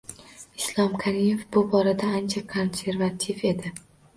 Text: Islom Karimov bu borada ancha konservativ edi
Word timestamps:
Islom 0.61 0.95
Karimov 1.03 1.43
bu 1.57 1.63
borada 1.75 2.09
ancha 2.21 2.45
konservativ 2.55 3.45
edi 3.53 3.77